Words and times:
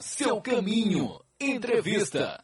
Seu 0.00 0.40
caminho. 0.40 1.20
Entrevista. 1.40 2.40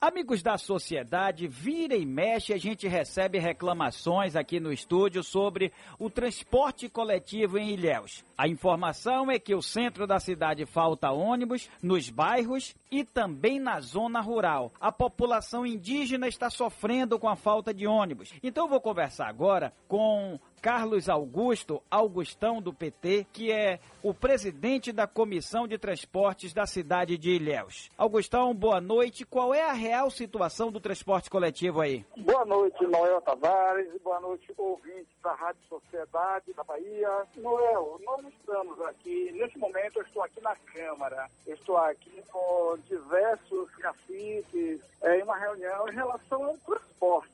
Amigos 0.00 0.42
da 0.42 0.58
sociedade, 0.58 1.46
vira 1.46 1.94
e 1.94 2.04
mexe, 2.04 2.52
a 2.52 2.58
gente 2.58 2.88
recebe 2.88 3.38
reclamações 3.38 4.34
aqui 4.34 4.58
no 4.58 4.72
estúdio 4.72 5.22
sobre 5.22 5.70
o 5.98 6.10
transporte 6.10 6.88
coletivo 6.88 7.56
em 7.58 7.70
Ilhéus. 7.70 8.24
A 8.36 8.48
informação 8.48 9.30
é 9.30 9.38
que 9.38 9.54
o 9.54 9.62
centro 9.62 10.06
da 10.06 10.18
cidade 10.18 10.66
falta 10.66 11.12
ônibus 11.12 11.68
nos 11.82 12.08
bairros 12.08 12.74
e 12.90 13.04
também 13.04 13.60
na 13.60 13.80
zona 13.80 14.20
rural. 14.20 14.72
A 14.80 14.90
população 14.90 15.64
indígena 15.64 16.26
está 16.26 16.50
sofrendo 16.50 17.18
com 17.18 17.28
a 17.28 17.36
falta 17.36 17.72
de 17.72 17.86
ônibus. 17.86 18.32
Então 18.42 18.64
eu 18.64 18.70
vou 18.70 18.80
conversar 18.80 19.28
agora 19.28 19.72
com 19.86 20.40
Carlos 20.62 21.08
Augusto, 21.08 21.82
Augustão 21.90 22.62
do 22.62 22.72
PT, 22.72 23.26
que 23.32 23.50
é 23.50 23.80
o 24.00 24.14
presidente 24.14 24.92
da 24.92 25.08
Comissão 25.08 25.66
de 25.66 25.76
Transportes 25.76 26.52
da 26.54 26.66
cidade 26.66 27.18
de 27.18 27.30
Ilhéus. 27.30 27.90
Augustão, 27.98 28.54
boa 28.54 28.80
noite. 28.80 29.26
Qual 29.26 29.52
é 29.52 29.68
a 29.68 29.72
real 29.72 30.08
situação 30.08 30.70
do 30.70 30.78
transporte 30.78 31.28
coletivo 31.28 31.80
aí? 31.80 32.06
Boa 32.16 32.44
noite, 32.44 32.80
Noel 32.86 33.20
Tavares. 33.22 33.90
Boa 34.04 34.20
noite, 34.20 34.54
ouvintes 34.56 35.12
da 35.20 35.34
Rádio 35.34 35.62
Sociedade 35.68 36.52
da 36.52 36.62
Bahia. 36.62 37.10
Noel, 37.38 38.00
nós 38.04 38.24
estamos 38.26 38.80
aqui, 38.82 39.32
nesse 39.32 39.58
momento 39.58 39.96
eu 39.96 40.02
estou 40.04 40.22
aqui 40.22 40.40
na 40.40 40.54
Câmara. 40.54 41.28
Estou 41.44 41.76
aqui 41.76 42.22
com 42.30 42.78
diversos 42.88 43.68
caciques 43.76 44.80
é, 45.02 45.18
em 45.18 45.22
uma 45.24 45.36
reunião 45.36 45.88
em 45.88 45.94
relação 45.94 46.44
ao 46.44 46.56
transporte, 46.58 47.31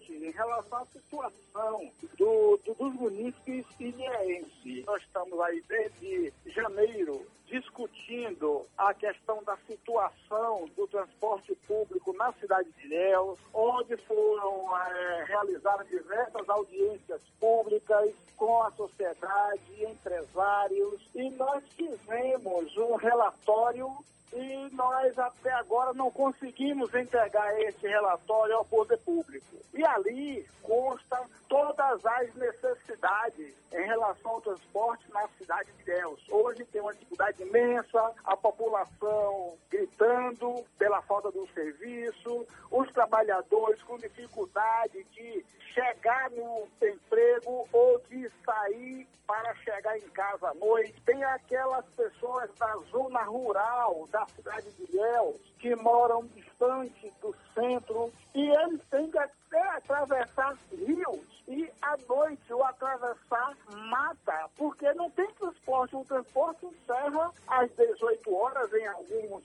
relação 0.58 0.86
situação 1.08 1.92
do, 2.16 2.56
do, 2.64 2.74
dos 2.74 2.94
munícipes 2.94 3.64
ilhéenses. 3.78 4.84
Nós 4.84 5.02
estamos 5.02 5.40
aí 5.40 5.62
desde 5.68 6.32
janeiro 6.46 7.24
discutindo 7.46 8.66
a 8.76 8.92
questão 8.92 9.42
da 9.42 9.56
situação 9.66 10.68
do 10.76 10.86
transporte 10.86 11.54
público 11.66 12.12
na 12.12 12.32
cidade 12.34 12.68
de 12.72 12.86
Ilhéus, 12.86 13.38
onde 13.54 13.96
foram 13.96 14.76
é, 14.76 15.24
realizadas 15.24 15.88
diversas 15.88 16.46
audiências 16.48 17.22
públicas 17.40 17.87
com 18.36 18.62
a 18.62 18.70
sociedade, 18.72 19.84
empresários, 19.84 21.00
e 21.14 21.30
nós 21.30 21.62
fizemos 21.76 22.76
um 22.76 22.94
relatório 22.94 23.92
e 24.32 24.68
nós 24.74 25.18
até 25.18 25.50
agora 25.52 25.92
não 25.94 26.10
conseguimos 26.10 26.94
entregar 26.94 27.58
esse 27.60 27.86
relatório 27.86 28.56
ao 28.56 28.64
poder 28.64 28.98
público. 28.98 29.56
E 29.72 29.84
ali 29.84 30.46
consta 30.62 31.24
todas 31.48 32.04
as 32.04 32.34
necessidades 32.34 33.54
em 33.72 33.86
relação 33.86 34.32
ao 34.32 34.40
transporte 34.40 35.04
na 35.12 35.26
cidade 35.38 35.70
de 35.78 35.84
Deus. 35.84 36.20
Hoje 36.30 36.64
tem 36.66 36.80
uma 36.80 36.92
dificuldade 36.92 37.42
imensa, 37.42 38.12
a 38.24 38.36
população 38.36 39.56
gritando 39.70 40.64
pela 40.78 41.00
falta 41.02 41.30
do 41.30 41.46
serviço, 41.54 42.46
os 42.70 42.90
trabalhadores 42.92 43.82
com 43.82 43.96
dificuldade 43.98 45.04
de 45.12 45.44
chegar 45.72 46.30
no 46.30 46.66
emprego 46.82 47.68
ou 47.78 47.98
de 48.10 48.28
sair 48.44 49.06
para 49.26 49.54
chegar 49.56 49.96
em 49.96 50.08
casa 50.08 50.48
à 50.48 50.54
noite. 50.54 51.00
Tem 51.06 51.22
aquelas 51.22 51.84
pessoas 51.90 52.50
da 52.58 52.76
zona 52.90 53.22
rural, 53.22 54.08
da 54.10 54.26
cidade 54.34 54.70
de 54.72 54.84
Ilhéus, 54.90 55.40
que 55.58 55.76
moram 55.76 56.26
distante 56.26 57.12
do 57.20 57.34
centro 57.54 58.12
e 58.34 58.50
eles 58.50 58.80
têm 58.90 59.08
que 59.10 59.18
até 59.48 59.68
atravessar 59.68 60.56
rios 60.70 61.20
e 61.48 61.70
à 61.80 61.96
noite 62.08 62.52
ou 62.52 62.62
atravessar 62.64 63.56
mata, 63.88 64.50
porque 64.56 64.92
não 64.92 65.10
tem 65.10 65.26
transporte. 65.32 65.96
O 65.96 66.04
transporte 66.04 66.66
encerra 66.66 67.32
às 67.46 67.70
18 67.72 68.34
horas 68.34 68.72
em 68.74 68.86
alguns, 68.86 69.42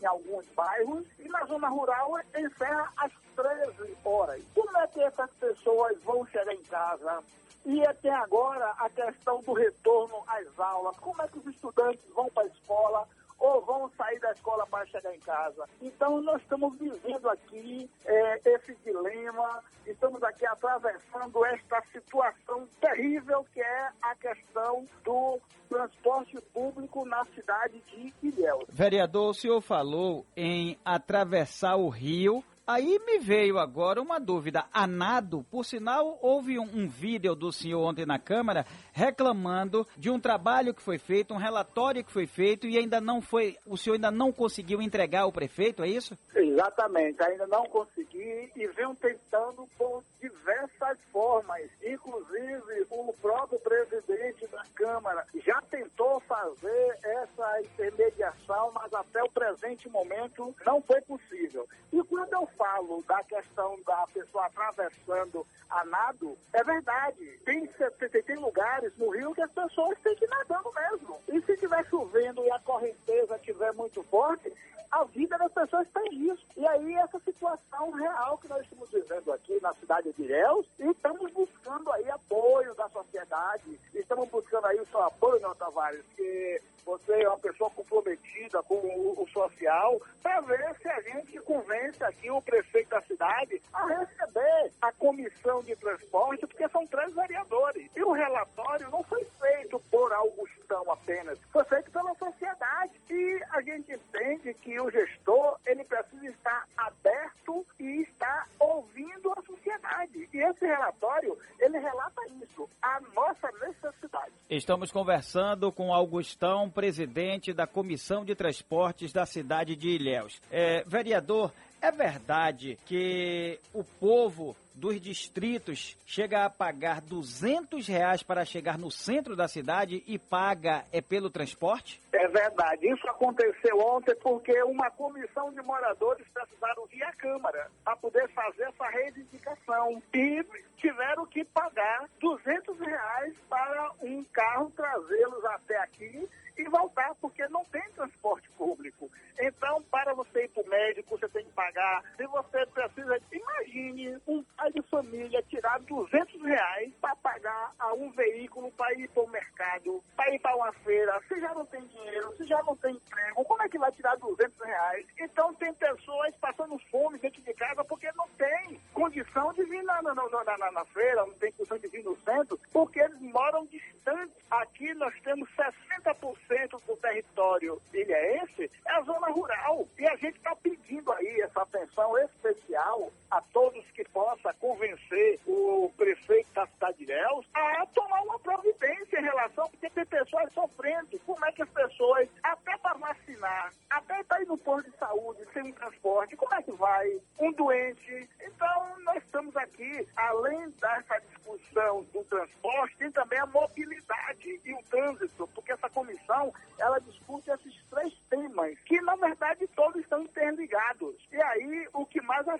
em 0.00 0.06
alguns 0.06 0.46
bairros 0.54 1.06
e 1.18 1.28
na 1.28 1.44
zona 1.46 1.68
rural 1.68 2.12
encerra 2.36 2.92
às 2.98 3.12
13 3.34 3.96
horas. 4.04 4.42
Como 4.54 4.76
é 4.78 4.86
que 4.88 5.02
essas 5.02 5.30
pessoas 5.32 5.98
vão 6.02 6.26
chegar 6.26 6.52
em 6.52 6.62
casa? 6.64 7.22
E 7.64 7.84
até 7.84 8.10
agora 8.10 8.70
a 8.78 8.88
questão 8.90 9.40
do 9.42 9.52
retorno 9.54 10.22
às 10.28 10.60
aulas. 10.60 10.96
Como 10.98 11.20
é 11.22 11.28
que 11.28 11.38
os 11.38 11.46
estudantes 11.46 12.04
vão 12.14 12.28
para 12.30 12.44
a 12.44 12.46
escola? 12.46 13.08
Ou 13.38 13.60
vão 13.64 13.90
sair 13.96 14.18
da 14.20 14.32
escola 14.32 14.66
para 14.66 14.86
chegar 14.86 15.14
em 15.14 15.20
casa. 15.20 15.68
Então, 15.80 16.20
nós 16.22 16.40
estamos 16.42 16.76
vivendo 16.78 17.28
aqui 17.28 17.88
é, 18.04 18.40
esse 18.44 18.74
dilema, 18.84 19.62
estamos 19.86 20.22
aqui 20.22 20.46
atravessando 20.46 21.44
esta 21.44 21.82
situação 21.92 22.66
terrível 22.80 23.44
que 23.52 23.60
é 23.60 23.88
a 24.02 24.14
questão 24.14 24.86
do 25.04 25.38
transporte 25.68 26.40
público 26.52 27.04
na 27.04 27.24
cidade 27.26 27.82
de 27.88 28.12
Ilhéus. 28.22 28.64
Vereador, 28.68 29.30
o 29.30 29.34
senhor 29.34 29.60
falou 29.60 30.24
em 30.36 30.78
atravessar 30.84 31.76
o 31.76 31.88
rio 31.88 32.42
Aí 32.68 32.98
me 33.06 33.20
veio 33.20 33.60
agora 33.60 34.02
uma 34.02 34.18
dúvida. 34.18 34.64
A 34.72 34.88
nado, 34.88 35.46
por 35.52 35.64
sinal, 35.64 36.18
houve 36.20 36.58
um, 36.58 36.64
um, 36.64 36.88
vídeo 36.88 37.32
do 37.36 37.52
senhor 37.52 37.80
ontem 37.80 38.04
na 38.04 38.18
Câmara 38.18 38.66
reclamando 38.92 39.86
de 39.96 40.10
um 40.10 40.18
trabalho 40.18 40.74
que 40.74 40.82
foi 40.82 40.98
feito, 40.98 41.32
um 41.32 41.36
relatório 41.36 42.02
que 42.02 42.10
foi 42.10 42.26
feito 42.26 42.66
e 42.66 42.76
ainda 42.76 43.00
não 43.00 43.22
foi, 43.22 43.56
o 43.64 43.76
senhor 43.76 43.94
ainda 43.94 44.10
não 44.10 44.32
conseguiu 44.32 44.82
entregar 44.82 45.22
ao 45.22 45.32
prefeito, 45.32 45.84
é 45.84 45.88
isso? 45.88 46.18
Exatamente, 46.34 47.22
ainda 47.22 47.46
não 47.46 47.66
consegui 47.66 48.15
e 48.26 48.66
venho 48.68 48.94
tentando 48.94 49.68
por 49.78 50.02
diversas 50.20 50.98
formas. 51.12 51.70
Inclusive, 51.82 52.86
o 52.90 53.12
próprio 53.20 53.58
presidente 53.60 54.46
da 54.48 54.64
Câmara 54.74 55.24
já 55.44 55.60
tentou 55.62 56.20
fazer 56.20 56.98
essa 57.02 57.60
intermediação, 57.62 58.72
mas 58.72 58.92
até 58.92 59.22
o 59.22 59.30
presente 59.30 59.88
momento 59.88 60.54
não 60.64 60.80
foi 60.82 61.00
possível. 61.02 61.68
E 61.92 62.02
quando 62.04 62.32
eu 62.32 62.46
falo 62.58 63.02
da 63.06 63.22
questão 63.22 63.78
da 63.86 64.06
pessoa 64.12 64.46
atravessando 64.46 65.46
a 65.70 65.84
nado, 65.84 66.36
é 66.52 66.62
verdade. 66.64 67.38
Tem, 67.44 67.66
tem, 67.66 68.22
tem 68.22 68.36
lugares 68.36 68.96
no 68.96 69.10
rio 69.10 69.34
que 69.34 69.42
as 69.42 69.50
pessoas 69.52 69.98
têm 70.00 70.16
que 70.16 70.24
ir 70.24 70.28
nadando 70.28 70.72
mesmo. 70.72 71.20
E 71.28 71.40
se 71.42 71.52
estiver 71.52 71.84
chovendo 71.88 72.44
e 72.44 72.50
a 72.50 72.58
correnteza 72.60 73.36
estiver 73.36 73.72
muito 73.72 74.02
forte, 74.04 74.52
a 74.90 75.04
vida 75.04 75.36
das 75.36 75.52
pessoas 75.52 75.86
está 75.86 76.00
em 76.06 76.26
risco. 76.26 76.46
E 76.56 76.66
aí 76.66 76.94
essa 76.94 77.18
situação 77.20 77.90
real 77.90 78.15
que 78.40 78.48
nós 78.48 78.62
estamos 78.62 78.90
vivendo 78.90 79.30
aqui 79.32 79.58
na 79.60 79.74
cidade 79.74 80.10
de 80.12 80.22
Ilhéus 80.22 80.66
e 80.78 80.88
estamos 80.88 81.30
buscando 81.32 81.92
aí 81.92 82.08
apoio 82.10 82.74
da 82.74 82.88
sociedade, 82.88 83.78
estamos 83.94 84.28
buscando 84.30 84.66
aí 84.66 84.80
o 84.80 84.86
seu 84.86 85.02
apoio, 85.02 85.40
não, 85.40 85.54
Tavares, 85.54 86.02
que 86.16 86.60
você 86.84 87.22
é 87.22 87.28
uma 87.28 87.38
pessoa 87.38 87.68
comprometida 87.70 88.62
com 88.62 88.76
o, 88.76 89.22
o 89.22 89.28
social, 89.28 90.00
para 90.22 90.40
ver 90.40 90.74
se 90.80 90.88
a 90.88 91.00
gente 91.02 91.38
convence 91.40 92.02
aqui 92.04 92.30
o 92.30 92.40
prefeito 92.40 92.90
da 92.90 93.02
cidade 93.02 93.60
a 93.72 93.86
receber 93.86 94.72
a 94.80 94.92
comissão 94.92 95.62
de 95.62 95.76
transporte, 95.76 96.46
porque 96.46 96.68
são 96.68 96.86
três 96.86 97.12
vereadores. 97.12 97.90
E 97.94 98.02
o 98.02 98.12
relatório 98.12 98.88
não 98.90 99.02
foi 99.02 99.24
feito 99.24 99.78
por 99.90 100.12
Augustão 100.12 100.90
apenas, 100.90 101.38
foi 101.52 101.64
feito 101.64 101.90
pela 101.90 102.14
sociedade. 102.14 102.92
E 103.10 103.40
a 103.50 103.60
gente 103.60 103.92
entende 103.92 104.54
que 104.54 104.80
o 104.80 104.90
gestor, 104.90 105.58
ele 105.66 105.84
precisa 105.84 106.26
estar 106.26 106.68
aberto 106.76 107.35
e 107.78 108.02
estar 108.02 108.48
ouvindo 108.58 109.32
a 109.32 109.42
sociedade. 109.42 110.28
E 110.32 110.38
esse 110.38 110.66
relatório, 110.66 111.36
ele 111.58 111.78
relata 111.78 112.22
isso, 112.42 112.68
a 112.82 113.00
nossa 113.14 113.50
necessidade. 113.66 114.32
Estamos 114.48 114.90
conversando 114.90 115.72
com 115.72 115.92
Augustão, 115.92 116.70
presidente 116.70 117.52
da 117.52 117.66
Comissão 117.66 118.24
de 118.24 118.34
Transportes 118.34 119.12
da 119.12 119.26
cidade 119.26 119.76
de 119.76 119.88
Ilhéus. 119.88 120.40
É, 120.50 120.82
vereador, 120.86 121.52
é 121.80 121.90
verdade 121.90 122.78
que 122.86 123.58
o 123.72 123.84
povo 123.84 124.56
dos 124.76 125.00
distritos 125.00 125.96
chega 126.06 126.44
a 126.44 126.50
pagar 126.50 127.00
200 127.00 127.86
reais 127.86 128.22
para 128.22 128.44
chegar 128.44 128.78
no 128.78 128.90
centro 128.90 129.34
da 129.34 129.48
cidade 129.48 130.04
e 130.06 130.18
paga 130.18 130.84
é 130.92 131.00
pelo 131.00 131.30
transporte? 131.30 132.00
É 132.12 132.28
verdade. 132.28 132.86
Isso 132.86 133.08
aconteceu 133.08 133.78
ontem 133.78 134.14
porque 134.16 134.62
uma 134.64 134.90
comissão 134.90 135.50
de 135.52 135.62
moradores 135.62 136.26
precisaram 136.28 136.84
vir 136.86 137.02
à 137.04 137.12
Câmara 137.12 137.70
para 137.82 137.96
poder 137.96 138.28
fazer 138.30 138.64
essa 138.64 138.86
reivindicação 138.88 140.02
e 140.12 140.44
tiveram 140.76 141.26
que 141.26 141.44
pagar 141.44 142.06
200 142.20 142.78
reais 142.78 143.34
para 143.48 143.92
um 144.02 144.22
carro 144.24 144.70
trazê-los 144.76 145.44
até 145.46 145.78
aqui 145.78 146.28
e 146.58 146.64
voltar, 146.64 147.14
porque 147.20 147.46
não 147.48 147.64
tem 147.66 147.82
transporte 147.94 148.48
público. 148.56 149.10
Então, 149.38 149.82
para 149.90 150.14
você 150.14 150.44
ir 150.44 150.48
para 150.48 150.62
o 150.62 150.68
médico, 150.68 151.18
você 151.18 151.28
tem 151.28 151.44
que 151.44 151.45
pagar. 151.56 152.04
Se 152.16 152.26
você 152.26 152.66
precisa, 152.66 153.18
imagine 153.32 154.18
um 154.28 154.44
pai 154.56 154.70
de 154.70 154.82
família 154.82 155.42
tirar 155.44 155.80
200 155.80 156.42
reais 156.42 156.92
para 157.00 157.16
pagar 157.16 157.72
a 157.78 157.94
um 157.94 158.10
veículo 158.10 158.70
para 158.72 158.92
ir 158.94 159.08
para 159.08 159.22
o 159.22 159.30
mercado, 159.30 160.04
para 160.14 160.34
ir 160.34 160.38
para 160.38 160.54
uma 160.54 160.72
feira. 160.72 161.18
Se 161.26 161.40
já 161.40 161.54
não 161.54 161.64
tem 161.64 161.80
dinheiro, 161.86 162.36
se 162.36 162.44
já 162.44 162.62
não 162.62 162.76
tem 162.76 162.94
emprego, 162.94 163.44
como 163.44 163.62
é 163.62 163.68
que 163.68 163.78
vai 163.78 163.90
tirar 163.92 164.16
200 164.16 164.60
reais? 164.60 165.06
Então, 165.18 165.54
tem 165.54 165.72
pessoas 165.72 166.34
passando 166.36 166.78
fome 166.90 167.18
dentro 167.18 167.40
de 167.40 167.54
casa 167.54 167.82
porque 167.84 168.10
não 168.12 168.28
tem 168.36 168.78
condição 168.92 169.52
de 169.54 169.64
vir 169.64 169.82
na, 169.82 170.02
na, 170.02 170.14
na, 170.14 170.58
na, 170.58 170.72
na 170.72 170.84
feira, 170.84 171.24
não 171.24 171.34
tem 171.34 171.50
condição 171.52 171.78
de 171.78 171.88
vir 171.88 172.04
no 172.04 172.16
centro, 172.18 172.60
porque 172.72 173.00
eles 173.00 173.20
moram 173.20 173.64
distantes 173.66 174.36
Aqui 174.50 174.94
nós 174.94 175.12
temos 175.22 175.48
60% 175.56 176.80
do 176.86 176.96
território 176.96 177.80
ilhéense 177.92 178.70
é 178.86 178.92
a 178.92 179.00
zona 179.02 179.28
rural. 179.28 179.86
E 179.98 180.06
a 180.06 180.16
gente 180.16 180.36
está 180.36 180.54
pedindo 180.54 181.12
aí 181.12 181.40
essa 181.40 181.62
atenção 181.62 182.16
especial 182.18 183.10
a 183.36 183.42
todos 183.52 183.84
que 183.90 184.02
possa 184.08 184.54
convencer 184.54 185.38
o 185.46 185.92
prefeito 185.94 186.50
da 186.54 186.66
cidade 186.66 186.96
de 186.96 187.04
Ilhéus 187.04 187.46
a 187.52 187.86
tomar 187.94 188.22
uma 188.22 188.38
providência 188.38 189.20
em 189.20 189.24
relação, 189.24 189.68
porque 189.68 189.90
tem 189.90 190.06
pessoas 190.06 190.50
sofrendo. 190.54 191.18
Como 191.26 191.44
é 191.44 191.52
que 191.52 191.62
as 191.62 191.68
pessoas, 191.68 192.28
até 192.42 192.78
para 192.78 192.94
vacinar, 192.94 193.72
até 193.90 194.22
para 194.24 194.42
ir 194.42 194.46
no 194.46 194.56
posto 194.56 194.90
de 194.90 194.96
saúde, 194.96 195.44
sem 195.52 195.70
transporte, 195.72 196.36
como 196.36 196.54
é 196.54 196.62
que 196.62 196.72
vai? 196.72 197.20
Um 197.38 197.52
doente. 197.52 198.28
Então, 198.40 198.98
nós 199.00 199.22
estamos 199.22 199.54
aqui, 199.56 200.08
além 200.16 200.70
dessa 200.70 201.18
discussão 201.18 202.04
do 202.14 202.24
transporte, 202.24 202.96
tem 202.96 203.10
também 203.10 203.38
a 203.38 203.46
mobilidade 203.46 204.60
e 204.64 204.72
o 204.72 204.82
trânsito, 204.90 205.46
porque 205.54 205.72
essa 205.72 205.90
comissão, 205.90 206.52
ela 206.78 206.98
discute 207.00 207.50
esses 207.50 207.84
três 207.90 208.14
temas, 208.30 208.78
que 208.80 208.98
na 209.02 209.14
verdade 209.16 209.66
todos 209.68 210.00
estão 210.00 210.22
interligados. 210.22 211.16
E 211.30 211.40
aí, 211.40 211.88
o 211.92 212.06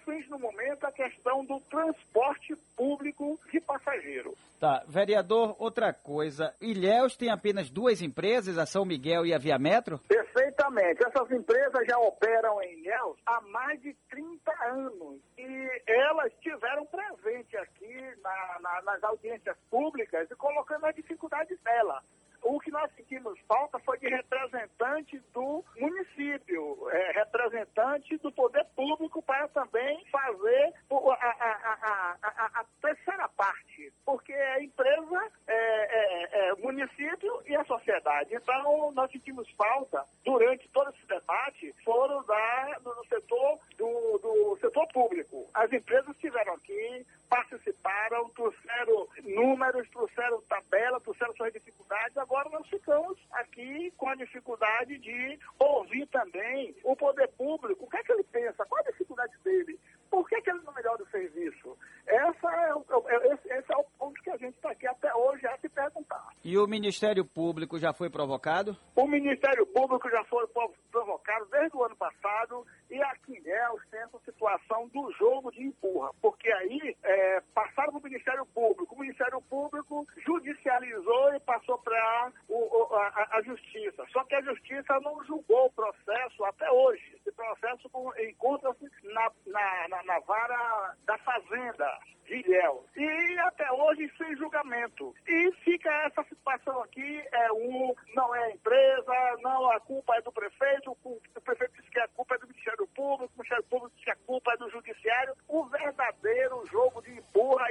aflige 0.06 0.30
no 0.30 0.38
momento 0.38 0.84
a 0.84 0.92
questão 0.92 1.44
do 1.44 1.60
transporte 1.60 2.54
público 2.76 3.38
de 3.50 3.60
passageiro. 3.60 4.32
Tá, 4.60 4.84
vereador, 4.86 5.56
outra 5.58 5.92
coisa. 5.92 6.54
Ilhéus 6.60 7.16
tem 7.16 7.28
apenas 7.28 7.68
duas 7.68 8.00
empresas, 8.00 8.56
a 8.56 8.64
São 8.64 8.84
Miguel 8.84 9.26
e 9.26 9.34
a 9.34 9.38
Via 9.38 9.58
Metro? 9.58 9.98
Perfeitamente. 10.08 11.04
Essas 11.04 11.30
empresas 11.30 11.86
já 11.86 11.98
operam 11.98 12.62
em 12.62 12.78
Ilhéus 12.78 13.18
há 13.26 13.40
mais 13.42 13.82
de 13.82 13.92
30 14.08 14.64
anos. 14.64 15.20
E 15.36 15.82
elas 15.86 16.32
tiveram 16.40 16.86
presente 16.86 17.56
aqui 17.56 18.00
na, 18.22 18.58
na, 18.60 18.82
nas 18.82 19.04
audiências 19.04 19.56
públicas 19.68 20.30
e 20.30 20.36
colocando 20.36 20.86
as 20.86 20.94
dificuldades 20.94 21.58
dela 21.62 22.00
o 22.46 22.60
que 22.60 22.70
nós 22.70 22.90
sentimos 22.94 23.38
falta 23.40 23.78
foi 23.80 23.98
de 23.98 24.08
representante 24.08 25.18
do 25.34 25.64
município, 25.76 26.88
é, 26.90 27.12
representante 27.12 28.16
do 28.18 28.30
poder 28.30 28.64
público 28.76 29.20
para 29.22 29.48
também 29.48 30.04
fazer 30.10 30.72
a, 30.90 30.94
a, 30.94 32.16
a, 32.22 32.60
a 32.60 32.64
terceira 32.80 33.28
parte, 33.30 33.92
porque 34.04 34.32
a 34.32 34.62
empresa 34.62 35.30
é, 35.46 35.54
é, 35.56 36.48
é, 36.48 36.54
o 36.54 36.58
município 36.58 37.42
e 37.46 37.56
a 37.56 37.64
sociedade. 37.64 38.34
Então, 38.34 38.92
nós 38.92 39.10
sentimos 39.10 39.48
falta, 39.50 40.04
durante 40.24 40.68
todo 40.68 40.90
esse 40.90 41.06
debate, 41.06 41.74
foram 41.84 42.24
da, 42.24 42.78
do 42.82 43.04
setor 43.08 43.58
do, 43.76 44.18
do 44.18 44.58
setor 44.60 44.86
público. 44.92 45.48
As 45.66 45.72
empresas 45.72 46.08
estiveram 46.10 46.54
aqui, 46.54 47.04
participaram, 47.28 48.28
trouxeram 48.28 49.08
números, 49.24 49.90
trouxeram 49.90 50.40
tabela, 50.42 51.00
trouxeram 51.00 51.34
suas 51.34 51.52
dificuldades. 51.52 52.16
Agora 52.16 52.48
nós 52.50 52.68
ficamos 52.68 53.18
aqui 53.32 53.92
com 53.96 54.08
a 54.08 54.14
dificuldade 54.14 54.96
de 54.98 55.36
ouvir 55.58 56.06
também 56.06 56.72
o 56.84 56.94
poder 56.94 57.26
público. 57.36 57.84
O 57.84 57.90
que 57.90 57.96
é 57.96 58.02
que 58.04 58.12
ele 58.12 58.22
pensa? 58.22 58.64
Qual 58.64 58.80
a 58.80 58.90
dificuldade 58.92 59.32
dele? 59.42 59.76
Por 60.08 60.28
que, 60.28 60.40
que 60.40 60.50
ele 60.50 60.60
não 60.64 60.72
melhor 60.72 61.00
o 61.00 61.06
serviço? 61.10 61.76
Essa 62.06 62.48
é 62.48 62.74
o, 62.74 62.84
é, 63.08 63.34
esse, 63.34 63.48
esse 63.52 63.72
é 63.72 63.76
o 63.76 63.84
ponto 63.98 64.22
que 64.22 64.30
a 64.30 64.36
gente 64.36 64.54
está 64.54 64.70
aqui 64.70 64.86
até 64.86 65.12
hoje 65.14 65.46
a 65.48 65.58
se 65.58 65.68
perguntar. 65.68 66.28
E 66.44 66.56
o 66.56 66.66
Ministério 66.68 67.24
Público 67.24 67.76
já 67.78 67.92
foi 67.92 68.08
provocado? 68.08 68.76
O 68.94 69.08
Ministério 69.08 69.66
Público 69.66 70.08
já 70.08 70.22
foi 70.24 70.46
provocado 70.90 71.46
desde 71.46 71.76
o 71.76 71.84
ano 71.84 71.96
passado 71.96 72.64
e 72.88 73.02
aqui 73.02 73.32
em 73.32 73.36
Ilhéus 73.38 73.82
tem 73.90 74.00
essa 74.00 74.18
situação 74.24 74.88
do 74.88 75.12
jogo 75.12 75.50
de 75.50 75.62
empurra, 75.62 76.10
porque 76.22 76.50
aí 76.52 76.96
é, 77.02 77.42
passaram 77.52 77.92
para 77.92 78.00
o 78.00 78.04
Ministério 78.04 78.46
Público, 78.46 78.94
o 78.94 79.00
Ministério 79.00 79.35
Público 79.48 80.06
judicializou 80.24 81.34
e 81.34 81.40
passou 81.40 81.78
para 81.78 81.96
a, 81.98 83.38
a, 83.38 83.42
Justiça. 83.42 84.04
Só 84.12 84.24
que 84.24 84.34
a 84.34 84.42
Justiça 84.42 84.98
não 85.00 85.24
julgou 85.24 85.66
o 85.66 85.72
processo 85.72 86.44
até 86.44 86.70
hoje. 86.70 87.16
Esse 87.16 87.32
processo 87.32 87.90
encontra-se 88.28 88.90
na, 89.04 89.30
na, 89.46 89.88
na, 89.88 90.02
na 90.04 90.18
vara 90.20 90.94
da 91.04 91.18
Fazenda 91.18 91.86
de 92.26 92.34
Ilhéus. 92.40 92.84
E 92.96 93.38
até 93.40 93.70
hoje 93.72 94.10
sem 94.18 94.36
julgamento. 94.36 95.14
E 95.26 95.52
fica 95.64 95.90
essa 96.06 96.24
situação 96.24 96.82
aqui, 96.82 97.24
é 97.32 97.52
um, 97.52 97.94
não 98.14 98.34
é 98.34 98.44
a 98.44 98.50
empresa, 98.50 99.36
não, 99.42 99.70
a 99.70 99.80
culpa 99.80 100.16
é 100.16 100.22
do 100.22 100.32
prefeito, 100.32 100.96
o, 101.04 101.20
o 101.36 101.40
prefeito 101.40 101.80
diz 101.80 101.88
que 101.88 102.00
a 102.00 102.08
culpa 102.08 102.34
é 102.34 102.38
do 102.38 102.48
Ministério 102.48 102.86
Público, 102.88 103.32
o 103.34 103.38
Ministério 103.38 103.64
Público 103.64 103.94
diz 103.96 104.04
que 104.04 104.10
a 104.10 104.16
culpa 104.26 104.52
é 104.52 104.56
do 104.56 104.70
Judiciário. 104.70 105.34
O 105.48 105.64
verdadeiro 105.66 106.64
jogo 106.66 107.00
de 107.02 107.12
empurra 107.12 107.65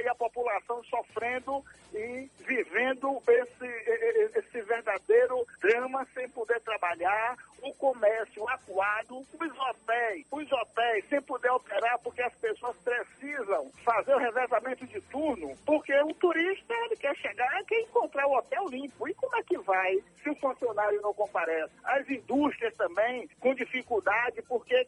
e 0.66 0.76
população 0.76 0.82
sofrendo 0.84 1.64
e 1.94 2.28
vivendo 2.40 3.22
esse, 3.28 4.38
esse 4.38 4.60
verdadeiro 4.62 5.46
drama 5.60 6.06
sem 6.12 6.28
poder 6.28 6.60
trabalhar, 6.60 7.36
o 7.62 7.72
comércio 7.74 8.46
acuado, 8.48 9.18
os 9.18 9.58
hotéis, 9.58 10.26
os 10.30 10.52
hotéis 10.52 11.08
sem 11.08 11.22
poder 11.22 11.50
operar 11.50 11.98
porque 12.00 12.22
as 12.22 12.34
pessoas 12.34 12.76
precisam 12.78 13.70
fazer 13.84 14.14
o 14.14 14.18
revezamento 14.18 14.86
de 14.86 15.00
turno, 15.02 15.56
porque 15.64 15.94
o 16.02 16.14
turista 16.14 16.74
ele 16.84 16.96
quer 16.96 17.16
chegar 17.16 17.60
e 17.60 17.64
quer 17.64 17.80
encontrar 17.80 18.26
o 18.26 18.36
hotel 18.36 18.66
limpo. 18.68 19.08
E 19.08 19.14
como 19.14 19.36
é 19.36 19.42
que 19.42 19.58
vai 19.58 19.98
se 20.22 20.30
o 20.30 20.36
funcionário 20.36 21.00
não 21.00 21.14
comparece? 21.14 21.72
As 21.84 22.08
indústrias 22.08 22.74
também 22.74 23.28
com 23.40 23.54
dificuldade, 23.54 24.42
porque 24.42 24.84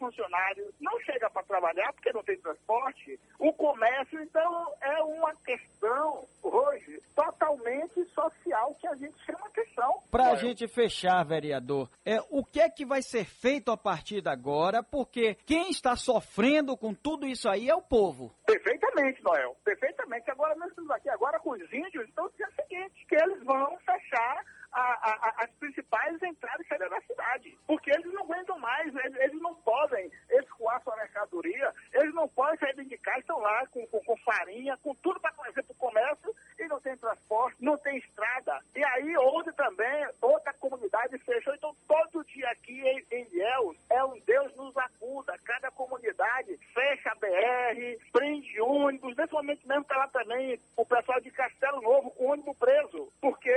funcionários? 0.00 0.74
Não 0.80 0.98
chega 1.00 1.28
para 1.30 1.42
trabalhar 1.42 1.92
porque 1.92 2.12
não 2.12 2.24
tem 2.24 2.36
transporte. 2.38 3.20
O 3.38 3.52
comércio, 3.52 4.20
então, 4.20 4.74
é 4.80 5.02
uma 5.02 5.34
questão 5.36 6.26
hoje 6.42 7.00
totalmente 7.14 8.02
social 8.06 8.74
que 8.80 8.86
a 8.86 8.94
gente 8.94 9.16
chama 9.24 9.46
atenção. 9.46 10.02
Para 10.10 10.30
a 10.30 10.36
gente 10.36 10.66
fechar, 10.66 11.22
vereador, 11.24 11.88
é, 12.04 12.18
o 12.30 12.44
que 12.44 12.60
é 12.60 12.70
que 12.70 12.84
vai 12.84 13.02
ser 13.02 13.26
feito 13.26 13.70
a 13.70 13.76
partir 13.76 14.22
de 14.22 14.30
agora? 14.30 14.82
Porque 14.82 15.36
quem 15.46 15.70
está 15.70 15.94
sofrendo 15.94 16.76
com 16.76 16.94
tudo 16.94 17.26
isso 17.26 17.48
aí 17.48 17.68
é 17.68 17.74
o 17.74 17.82
povo. 17.82 18.34
Perfeitamente, 18.46 19.22
Noel. 19.22 19.54
Perfeitamente. 19.62 20.30
Agora 20.30 20.54
nós 20.56 20.70
estamos 20.70 20.90
aqui 20.90 21.10
agora 21.10 21.38
com 21.38 21.50
os 21.50 21.72
índios, 21.72 22.08
então 22.08 22.28
dizendo 22.30 22.50
o 22.50 22.62
seguinte, 22.62 23.06
que 23.06 23.14
eles 23.14 23.44
vão 23.44 23.76
fechar 23.78 24.44
a, 24.72 24.80
a, 24.80 25.44
as 25.44 25.50
principais 25.52 26.22
entradas 26.22 26.64
e 26.64 26.68
saídas 26.68 26.90
da 26.90 27.00
cidade. 27.02 27.58
Porque 27.66 27.90
eles 27.90 28.12
não 28.12 28.22
aguentam 28.22 28.58
mais, 28.58 28.94
eles, 28.94 29.16
eles 29.16 29.40
não 29.40 29.54
podem 29.56 30.10
escoar 30.30 30.82
sua 30.82 30.96
mercadoria, 30.96 31.72
eles 31.92 32.14
não 32.14 32.28
podem 32.28 32.58
sair 32.58 32.84
de 32.84 32.98
casa, 32.98 33.18
estão 33.18 33.38
lá 33.40 33.66
com, 33.68 33.86
com, 33.88 34.00
com 34.00 34.16
farinha, 34.18 34.76
com 34.78 34.94
tudo 34.96 35.20
para 35.20 35.32
trazer 35.32 35.62
para 35.62 35.72
o 35.72 35.76
comércio 35.76 36.34
e 36.58 36.66
não 36.68 36.80
tem 36.80 36.96
transporte, 37.30 37.64
não 37.64 37.78
tem 37.78 37.96
estrada. 37.98 38.58
E 38.74 38.84
aí, 38.84 39.16
onde 39.16 39.52
também, 39.52 40.08
outra 40.20 40.52
comunidade 40.54 41.16
fechou. 41.18 41.54
Então, 41.54 41.74
todo 41.86 42.24
dia 42.24 42.50
aqui 42.50 42.80
em, 42.80 43.06
em 43.12 43.40
é 43.88 44.04
um 44.04 44.18
Deus 44.26 44.54
nos 44.56 44.76
acuda. 44.76 45.38
Cada 45.44 45.70
comunidade 45.70 46.58
fecha 46.74 47.10
a 47.10 47.14
BR, 47.14 48.02
prende 48.12 48.60
ônibus. 48.60 49.16
Nesse 49.16 49.32
momento 49.32 49.66
mesmo 49.66 49.82
está 49.82 49.96
lá 49.96 50.08
também 50.08 50.60
o 50.76 50.84
pessoal 50.84 51.20
de 51.20 51.30
Castelo 51.30 51.80
Novo 51.80 52.10
com 52.10 52.32
ônibus 52.32 52.56
preso, 52.58 53.08
porque 53.20 53.54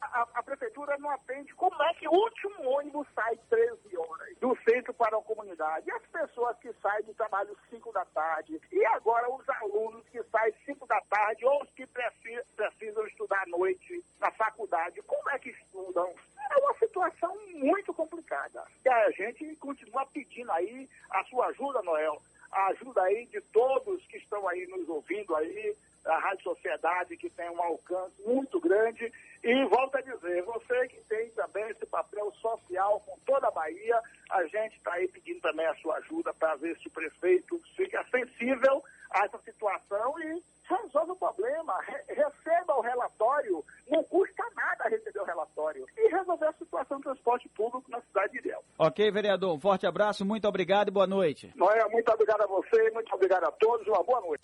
a, 0.00 0.26
a 0.34 0.42
prefeitura 0.42 0.96
não 0.98 1.10
atende. 1.10 1.54
Como 1.54 1.82
é 1.82 1.94
que 1.94 2.08
o 2.08 2.12
último 2.12 2.68
ônibus 2.68 3.06
sai 3.14 3.36
13 3.48 3.96
horas 3.96 4.36
do 4.38 4.56
centro 4.68 4.92
para 4.94 5.16
a 5.16 5.22
comunidade? 5.22 5.88
E 5.88 5.92
as 5.92 6.02
pessoas 6.06 6.56
que 6.58 6.72
saem 6.74 7.04
do 7.04 7.14
trabalho 7.14 7.56
5 7.70 7.92
da 7.92 8.04
tarde? 8.06 8.60
E 8.72 8.84
agora 8.86 9.30
os 9.30 9.48
alunos 9.48 10.06
que 10.08 10.22
saem 10.24 10.54
5 10.64 10.86
da 10.86 11.00
tarde 11.02 11.44
ou 11.44 11.62
os 11.62 11.70
que 11.70 11.86
precisam 11.86 12.44
precisam 12.54 13.06
estudar 13.06 13.42
à 13.42 13.46
noite 13.46 14.04
na 14.20 14.30
faculdade. 14.30 15.02
Como 15.02 15.30
é 15.30 15.38
que 15.38 15.50
estudam? 15.50 16.14
É 16.50 16.56
uma 16.58 16.74
situação 16.74 17.34
muito 17.54 17.92
complicada. 17.92 18.64
E 18.76 18.82
a 19.02 19.10
gente 19.10 19.56
continua 19.56 20.06
pedindo 20.06 20.50
aí 20.52 20.88
a 21.10 21.24
sua 21.24 21.46
ajuda, 21.46 21.82
Noel, 21.82 22.20
a 22.50 22.66
ajuda 22.68 23.02
aí 23.02 23.26
de 23.26 23.40
todos 23.40 24.04
que 24.06 24.16
estão 24.16 24.46
aí 24.48 24.66
nos 24.66 24.88
ouvindo 24.88 25.34
aí, 25.34 25.76
a 26.04 26.18
Rádio 26.18 26.44
Sociedade, 26.44 27.16
que 27.16 27.30
tem 27.30 27.48
um 27.50 27.62
alcance 27.62 28.14
muito 28.26 28.60
grande. 28.60 29.10
E 29.42 29.64
volto 29.64 29.96
a 29.96 30.00
dizer, 30.00 30.42
você 30.42 30.88
que 30.88 31.00
tem 31.08 31.30
também 31.30 31.68
esse 31.70 31.86
papel 31.86 32.30
social 32.40 33.00
com 33.00 33.18
toda 33.26 33.48
a 33.48 33.50
Bahia, 33.50 34.00
a 34.30 34.44
gente 34.44 34.76
está 34.76 34.92
aí 34.92 35.08
pedindo 35.08 35.40
também 35.40 35.66
a 35.66 35.74
sua 35.76 35.96
ajuda 35.96 36.32
para 36.34 36.56
ver 36.56 36.76
se 36.78 36.88
o 36.88 36.90
prefeito 36.90 37.60
fica 37.74 38.04
sensível 38.10 38.84
a 39.10 39.24
essa 39.24 39.38
situação 39.38 40.18
e 40.20 40.42
resolve 40.64 41.12
o 41.12 41.16
problema, 41.16 41.78
re 41.82 42.14
receba 42.14 42.74
o 42.74 42.80
relatório, 42.80 43.64
não 43.88 44.02
custa 44.04 44.42
nada 44.54 44.88
receber 44.88 45.20
o 45.20 45.24
relatório 45.24 45.86
e 45.96 46.08
resolver 46.08 46.46
a 46.46 46.52
situação 46.54 46.98
do 46.98 47.04
transporte 47.04 47.48
público 47.50 47.90
na 47.90 48.00
cidade 48.00 48.32
de 48.32 48.38
Ilhéus. 48.38 48.64
Ok, 48.94 49.10
vereador, 49.10 49.52
um 49.52 49.58
forte 49.58 49.88
abraço, 49.88 50.24
muito 50.24 50.46
obrigado 50.46 50.86
e 50.86 50.92
boa 50.92 51.04
noite. 51.04 51.52
Noé, 51.56 51.84
muito 51.90 52.08
obrigado 52.12 52.42
a 52.42 52.46
você, 52.46 52.92
muito 52.92 53.12
obrigado 53.12 53.42
a 53.42 53.50
todos, 53.50 53.84
uma 53.88 54.04
boa 54.04 54.20
noite. 54.20 54.40